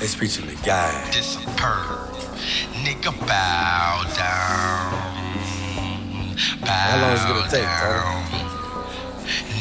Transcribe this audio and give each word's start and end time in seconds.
It's 0.00 0.14
preaching 0.14 0.46
the 0.46 0.54
guy. 0.64 0.90
Perv. 1.56 2.08
Nigga 2.82 3.12
bow 3.26 4.02
down. 4.16 4.92
Bow 6.62 6.66
How 6.66 7.00
long 7.02 7.12
is 7.12 7.22
it 7.22 7.28
gonna 7.28 7.50
take, 7.50 7.62
down. 7.62 8.24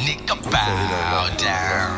Nigga 0.06 0.36
bow 0.50 1.28
down. 1.38 1.92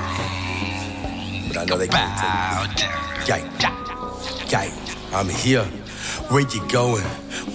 But 1.47 1.57
I 1.57 1.65
know 1.65 1.77
they 1.77 1.87
can't 1.87 2.17
take 2.17 2.79
down. 2.81 2.91
Yike. 3.27 4.51
Yike. 4.51 4.73
I'm 5.13 5.29
here. 5.29 5.82
Where 6.29 6.41
you 6.41 6.67
going? 6.69 7.03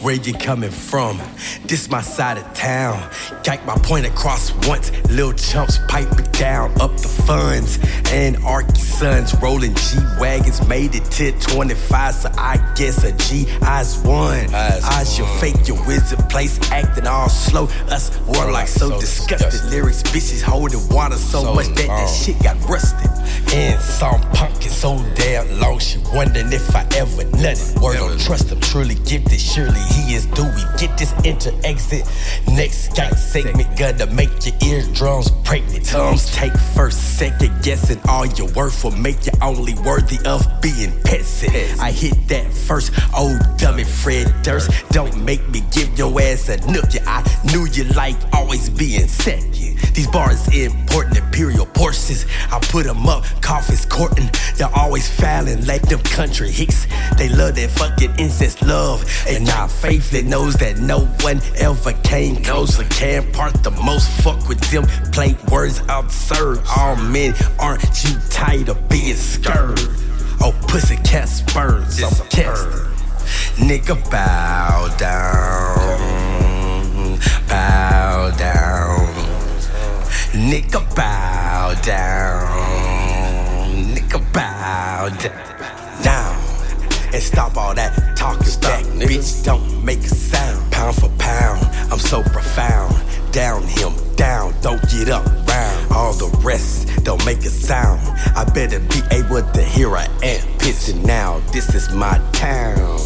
Where 0.03 0.15
you 0.15 0.33
coming 0.35 0.71
from? 0.71 1.19
This 1.65 1.91
my 1.91 2.01
side 2.01 2.39
of 2.39 2.53
town. 2.55 3.11
Yike 3.45 3.65
my 3.67 3.75
point 3.77 4.07
across 4.07 4.53
once. 4.69 4.93
Lil 5.11 5.33
chumps 5.33 5.79
pipe 5.89 6.11
it 6.19 6.31
down. 6.33 6.71
Up 6.81 6.97
the 6.97 7.09
funds. 7.09 7.79
And 8.13 8.37
Arky 8.39 8.77
sons 8.79 9.35
rolling 9.43 9.75
G 9.75 9.99
wagons. 10.21 10.65
Made 10.69 10.95
it 10.95 11.05
to 11.13 11.33
25, 11.33 12.15
so 12.15 12.31
I 12.39 12.57
guess 12.77 13.03
a 13.05 13.13
G 13.13 13.47
eyes 13.63 13.99
one. 13.99 14.55
Eyes 14.55 14.85
Eyes 14.85 15.19
you 15.19 15.25
one. 15.25 15.39
fake 15.41 15.67
your 15.67 15.85
wizard 15.87 16.21
place, 16.31 16.59
acting 16.71 17.07
all 17.07 17.29
slow. 17.29 17.65
Us 17.89 18.17
war 18.27 18.51
like 18.53 18.69
so, 18.69 18.91
So 18.91 19.01
disgusted. 19.01 19.39
disgusted. 19.51 19.71
Lyrics, 19.73 20.03
bitches 20.05 20.43
holding 20.43 20.87
water 20.89 21.17
so, 21.17 21.43
So 21.43 21.55
much 21.55 21.67
that 21.67 21.87
that 21.89 22.07
shit 22.09 22.41
got 22.43 22.57
rusted. 22.69 23.11
And 23.53 23.81
some 23.81 24.21
pumpkin 24.33 24.71
so 24.71 25.03
damn 25.15 25.61
long, 25.61 25.79
she 25.79 25.99
wondering 26.13 26.53
if 26.53 26.75
I 26.75 26.83
ever 26.97 27.25
nutted. 27.37 27.81
Word 27.81 27.97
don't 27.97 28.21
trust 28.21 28.51
him, 28.51 28.61
truly 28.61 28.95
gifted. 28.97 29.41
Surely 29.41 29.81
he 29.95 30.15
is 30.15 30.27
due. 30.27 30.45
We 30.45 30.63
get 30.79 30.97
this 30.99 31.13
enter 31.25 31.53
exit. 31.65 32.05
Next 32.49 32.91
Skype 32.91 33.17
segment, 33.17 33.77
gonna 33.79 34.07
make 34.13 34.31
your 34.45 34.55
eardrums 34.65 35.31
pregnant. 35.45 35.87
Tongues 35.87 36.31
take 36.35 36.57
first, 36.75 37.19
second 37.19 37.63
guessing 37.63 38.01
all 38.09 38.27
your 38.27 38.51
worth 38.53 38.85
will 38.85 38.93
make 38.93 39.27
you 39.27 39.33
only 39.43 39.75
worthy 39.75 40.19
of 40.27 40.47
being 40.61 40.93
petted. 41.03 41.79
I 41.81 41.91
hit 41.91 42.29
that 42.29 42.53
first, 42.53 42.93
old 43.17 43.41
dummy 43.57 43.85
Fred 43.85 44.33
Durst. 44.43 44.71
Don't 44.91 45.25
make 45.25 45.47
me 45.49 45.63
give 45.73 45.97
your 45.99 46.21
ass 46.21 46.49
a 46.49 46.57
nook. 46.71 46.93
Yeah, 46.93 47.03
I 47.07 47.23
knew 47.53 47.67
you 47.67 47.85
like 47.95 48.17
always 48.33 48.69
being 48.69 49.09
second. 49.09 49.79
These 49.95 50.09
bars 50.09 50.47
important 50.55 51.28
I 52.51 52.59
put 52.61 52.87
them 52.87 53.07
up, 53.07 53.25
coffins 53.41 53.85
courting. 53.87 54.31
They're 54.57 54.75
always 54.75 55.09
fouling 55.09 55.67
like 55.67 55.83
them 55.83 56.01
country 56.01 56.51
hicks. 56.51 56.87
They 57.17 57.29
love 57.29 57.57
that 57.57 57.71
fucking 57.71 58.15
incest 58.19 58.63
love. 58.63 59.05
And 59.29 59.49
our 59.51 59.69
faith 59.69 60.11
that 60.11 60.25
knows 60.25 60.55
that 60.57 60.79
no 60.79 61.01
one 61.21 61.41
ever 61.57 61.93
came 62.03 62.43
close 62.43 62.79
or 62.79 62.85
can 62.85 63.31
part 63.33 63.55
the 63.63 63.71
most. 63.71 64.09
Fuck 64.23 64.49
with 64.49 64.61
them 64.71 64.85
plain 65.13 65.37
words 65.51 65.81
absurd. 65.89 66.61
All 66.77 66.97
men 66.97 67.35
aren't 67.59 68.05
you 68.05 68.17
tired 68.31 68.69
of 68.69 68.89
being 68.89 69.15
scared? 69.15 69.79
Oh, 70.41 70.53
pussy 70.69 70.97
cat 70.97 71.29
spurs. 71.29 72.03
I'm 72.03 72.11
testing. 72.29 72.89
Nigga 73.59 73.97
bow 74.11 74.89
down, 74.97 75.99
bow 77.49 78.31
down. 78.39 79.07
Nigga 80.33 80.95
bow 80.95 81.08
down, 81.89 82.45
nigga 83.95 84.21
bow 84.35 85.09
down. 85.09 86.05
Now, 86.05 86.37
and 87.15 87.23
stop 87.23 87.57
all 87.57 87.75
that 87.75 88.15
talking 88.15 88.61
back, 88.61 88.85
nigga. 88.85 89.09
bitch. 89.09 89.43
Don't 89.43 89.83
make 89.83 90.01
a 90.01 90.09
sound. 90.09 90.71
Pound 90.71 90.97
for 90.97 91.09
pound, 91.17 91.65
I'm 91.91 91.99
so 91.99 92.23
profound. 92.23 92.95
Down 93.33 93.63
him, 93.63 93.95
down, 94.17 94.55
don't 94.61 94.83
get 94.91 95.09
up 95.09 95.25
round. 95.49 95.93
All 95.93 96.13
the 96.13 96.29
rest 96.43 96.89
don't 97.05 97.25
make 97.25 97.39
a 97.39 97.51
sound. 97.71 98.01
I 98.37 98.45
better 98.45 98.81
be 98.81 99.01
able 99.11 99.41
to 99.51 99.63
hear 99.63 99.95
a 99.95 100.03
ant 100.23 100.45
pissing 100.61 101.03
now. 101.07 101.41
This 101.53 101.75
is 101.75 101.89
my 101.95 102.19
town, 102.33 102.99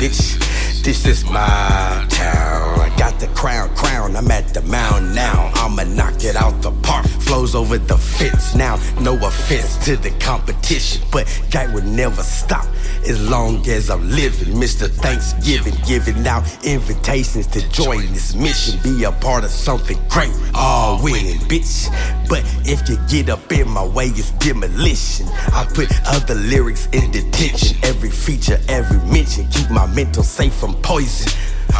bitch. 0.00 0.40
This 0.82 1.04
is 1.06 1.24
my 1.24 2.06
town. 2.08 2.80
I 2.80 2.94
got 2.96 3.20
the 3.20 3.26
crown, 3.28 3.74
crown. 3.76 4.16
I'm 4.16 4.30
at 4.30 4.48
the 4.54 4.62
mound 4.62 5.14
now. 5.14 5.50
I'ma 5.56 5.84
knock 5.84 6.24
it 6.24 6.36
out 6.36 6.62
the 6.62 6.72
park. 6.82 7.06
Flows 7.34 7.56
over 7.56 7.78
the 7.78 7.98
fence 7.98 8.54
now. 8.54 8.76
No 9.00 9.16
offense 9.16 9.76
to 9.86 9.96
the 9.96 10.10
competition, 10.20 11.02
but 11.10 11.26
guy 11.50 11.66
would 11.74 11.84
never 11.84 12.22
stop 12.22 12.64
as 13.08 13.28
long 13.28 13.68
as 13.68 13.90
I'm 13.90 14.08
living. 14.08 14.54
Mr. 14.54 14.88
Thanksgiving, 14.88 15.74
giving 15.84 16.24
out 16.28 16.44
invitations 16.64 17.48
to 17.48 17.68
join 17.70 18.06
this 18.12 18.36
mission. 18.36 18.78
Be 18.84 19.02
a 19.02 19.10
part 19.10 19.42
of 19.42 19.50
something 19.50 19.98
great. 20.08 20.30
All 20.54 21.02
winning, 21.02 21.40
bitch. 21.50 21.90
But 22.28 22.44
if 22.64 22.88
you 22.88 22.98
get 23.08 23.28
up 23.28 23.50
in 23.50 23.68
my 23.68 23.84
way, 23.84 24.06
it's 24.06 24.30
demolition. 24.38 25.26
I 25.52 25.66
put 25.74 25.88
other 26.06 26.36
lyrics 26.36 26.86
in 26.92 27.10
detention. 27.10 27.76
Every 27.82 28.10
feature, 28.10 28.60
every 28.68 28.98
mention. 29.10 29.48
Keep 29.48 29.70
my 29.70 29.86
mental 29.86 30.22
safe 30.22 30.54
from 30.54 30.74
poison. 30.82 31.32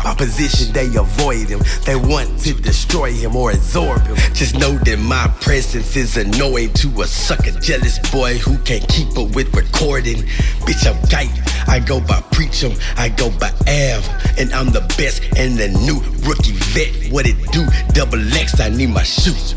Opposition, 0.04 0.72
they 0.72 0.86
avoid 0.96 1.48
him. 1.48 1.60
They 1.84 1.96
want 1.96 2.38
to 2.40 2.54
destroy 2.54 3.12
him 3.12 3.36
or 3.36 3.52
absorb 3.52 4.02
him. 4.02 4.16
Just 4.34 4.58
know 4.58 4.72
that 4.72 4.98
my 4.98 5.28
presence 5.40 5.96
is 5.96 6.16
annoying 6.16 6.72
to 6.74 7.02
a 7.02 7.06
sucker 7.06 7.52
jealous 7.60 7.98
boy 8.10 8.38
who 8.38 8.58
can't 8.58 8.86
keep 8.88 9.16
up 9.16 9.34
with 9.34 9.54
recording. 9.54 10.22
Bitch, 10.66 10.86
I'm 10.86 11.00
gay. 11.08 11.30
I 11.66 11.80
go 11.80 12.00
by 12.00 12.20
Preach 12.32 12.64
'em, 12.64 12.72
I 12.96 13.08
go 13.08 13.30
by 13.30 13.50
Av. 13.68 14.08
And 14.38 14.52
I'm 14.52 14.70
the 14.70 14.82
best 14.98 15.22
and 15.36 15.56
the 15.56 15.68
new 15.68 16.00
rookie 16.28 16.52
vet. 16.74 17.12
What 17.12 17.26
it 17.26 17.36
do? 17.52 17.66
Double 17.92 18.20
X, 18.34 18.60
I 18.60 18.68
need 18.68 18.90
my 18.90 19.04
shoes. 19.04 19.54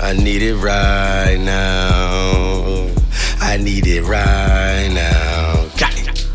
I 0.00 0.12
need 0.12 0.42
it 0.42 0.56
right 0.56 1.38
now. 1.38 2.88
I 3.40 3.56
need 3.56 3.86
it 3.86 4.02
right 4.02 4.88
now. 4.92 5.66
Got 5.78 5.98
it. 5.98 6.26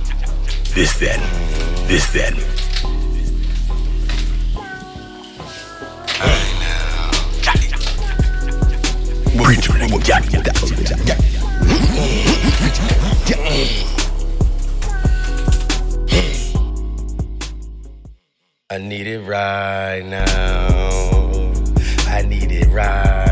This, 0.73 0.97
that. 0.99 1.19
This, 1.87 2.11
that. 2.13 2.50
I 18.69 18.77
need 18.77 19.05
it 19.05 19.19
right 19.19 20.01
now. 20.05 21.51
I 22.07 22.21
need 22.23 22.51
it 22.51 22.67
right 22.69 23.30